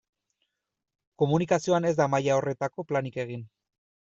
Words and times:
Komunikazioan 1.23 1.87
ez 1.91 1.93
da 2.01 2.09
maila 2.15 2.39
horretako 2.39 2.87
planik 2.95 3.21
egin. 3.27 3.47